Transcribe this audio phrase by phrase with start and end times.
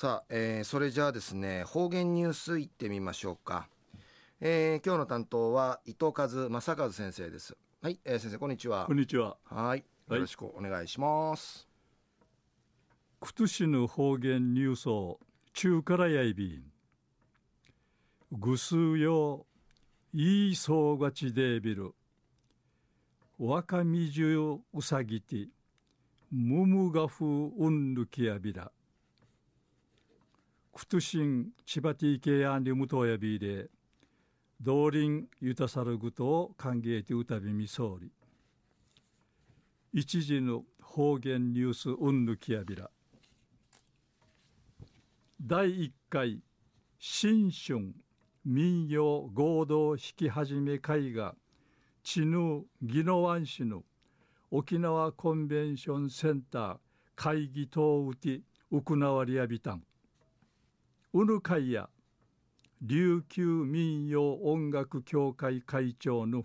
[0.00, 3.66] さあ、えー、それじゃあですね方言ニュースいってみましょうか、
[4.40, 7.56] えー、今日の担当は伊藤和正和先生です。
[7.82, 8.86] はい、えー、先生こんにちは。
[8.86, 9.36] こんにちは。
[9.42, 11.66] はいよろしくお願いします、
[13.20, 15.18] くとしぬ方言ニュースを
[15.52, 16.62] 中からやいびん。
[18.30, 19.46] ぐすうよ
[20.12, 21.92] いいそうがちでびる。
[23.36, 25.48] 若みじゅううさぎて
[26.30, 28.70] むむがふうんぬきやびら
[30.78, 33.68] クトシンチバティケアンリムトヤビーで
[34.60, 38.12] 道林ユタサルグトを歓迎てうたびみそうり
[39.92, 42.90] 一時の方言ニュースうんぬきやびら
[45.42, 46.38] 第一回
[47.00, 47.92] 新春
[48.44, 51.34] 民謡合同引き始め会が
[52.04, 53.82] 知ぬ宜野湾市の
[54.52, 56.76] 沖縄コンベンションセンター
[57.16, 59.82] 会議等うて行わりやびたん
[61.14, 61.88] うぬ会や
[62.82, 66.44] 琉球民謡音楽協会会長の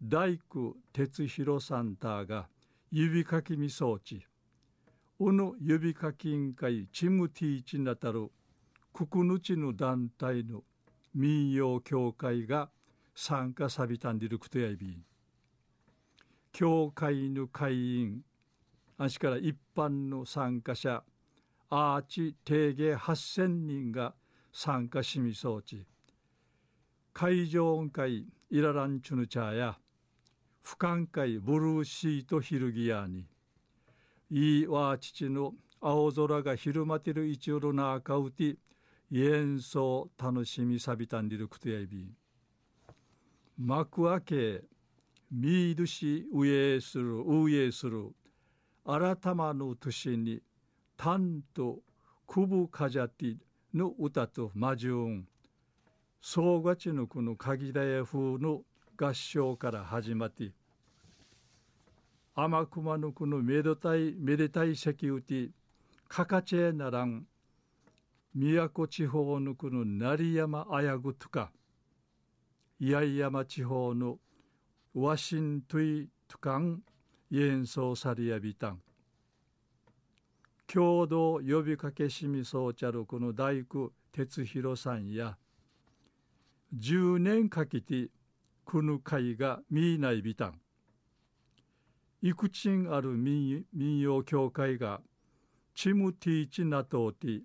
[0.00, 2.46] 大工哲弘さんたが
[2.92, 4.24] 指かきみ装置
[5.18, 8.30] うぬ指かき委員会チムティーチなたる
[8.92, 10.62] くくぬちの団体の
[11.12, 12.70] 民謡協会が
[13.16, 15.02] 参加さびたんでるくとやいび
[16.52, 18.20] 協会の会員
[18.98, 21.02] あしから一般の参加者
[21.70, 24.14] アーチ定芸8,000人が
[24.52, 25.86] 参加しみ装置。
[27.12, 29.78] 会場音会イラランチュヌチャーや
[30.64, 33.26] 俯瞰会ブルーシートヒルギアに
[34.30, 38.56] いいわ父の青空が昼間てる一夜な赤うて
[39.12, 42.10] 演奏楽しみさびたんりるくとやいび
[43.58, 44.62] 幕開け
[45.30, 48.08] ミードし上へする上へする
[48.84, 50.40] 改まぬ年に
[51.04, 51.80] タンと
[52.26, 53.36] クブカジャティ
[53.74, 55.28] の歌とマジューン
[56.22, 58.62] 総ガチのこの鍵田屋風の
[58.96, 60.52] 合唱から始まって
[62.34, 65.50] 天熊のこのめでたいめでたい石打ち
[66.08, 67.26] かかちえならん
[68.34, 71.52] 宮古地方のこの成山あやぐとか
[72.80, 74.16] 八重山地方の
[74.94, 76.80] ワシントゥイトゥカン
[77.30, 78.80] 演奏されやびたん
[80.74, 85.36] 共同呼びかけしみそうちゃるこの大工哲弘さんや
[86.76, 88.08] 10年かけて
[88.64, 90.60] この会が見ないびたん
[92.22, 93.64] いくちんある民
[94.00, 95.00] 謡協会が
[95.76, 97.40] チムティーチナトーティ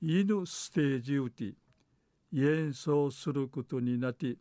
[0.00, 1.54] 犬ステージウティ
[2.34, 4.36] 演奏することになって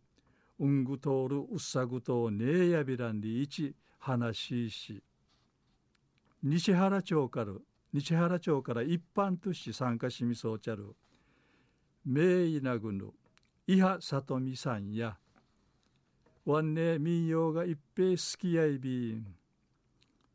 [0.59, 5.03] うんぐとおるうさぐとねえやびらんにいち話しし。
[6.43, 7.53] 西原町から
[7.93, 10.95] 西原町から一般として参加しみそうちゃる。
[12.05, 13.13] 名医なぐの
[13.65, 15.15] 伊波里美さんや
[16.45, 19.25] わんね民謡が一平好きやいびん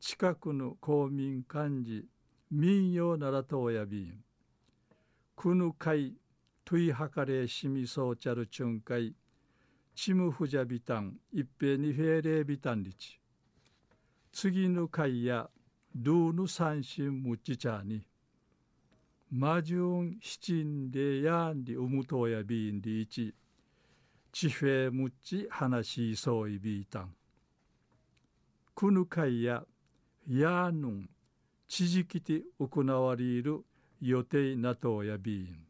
[0.01, 2.07] 近くの公民幹事
[2.51, 4.25] 民謡ならとおやびん。
[5.37, 6.15] くぬかい
[6.65, 9.15] といはかれしみそうちゃるちゅんかい
[9.95, 13.21] チムフジャビタン一平にフェーレービタンリチ
[14.33, 15.51] 次の会や
[16.01, 18.05] ルーヌ三心ムチチャーに
[19.33, 23.35] マジュン七ンでやんりうむとやびんりいち
[24.31, 27.13] チフェムチ話しそういびいたん。
[28.77, 29.65] くぬかいや
[30.29, 31.11] やぬん
[31.67, 33.65] ちじきて行われる
[34.01, 35.67] 予定なとやびん。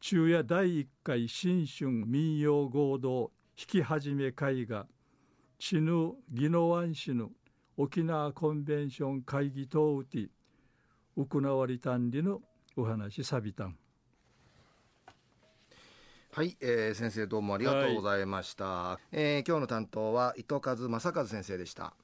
[0.00, 4.88] 昼夜第一回新春民謡合同引き始め会が
[5.56, 7.30] 知ぬ宜野湾市の
[7.82, 10.28] 沖縄コンベンション会議等うて
[11.16, 12.42] 行われたんりの
[12.76, 13.76] お話さびたん。
[16.30, 21.94] はい、えー、先生どうもありがとうございました、はい、えー、今日の担当は伊藤和正和先生でした